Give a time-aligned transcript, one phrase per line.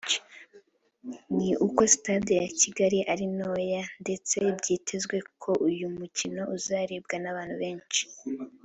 [1.35, 8.01] ni uko Stade ya Kigali ari ntoya ndetse byitezwe ko uyu mukino uzarebwa n’abantu benshi